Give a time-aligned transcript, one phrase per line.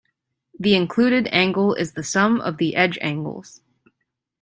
[0.59, 3.61] The included angle is the sum of the edge angles.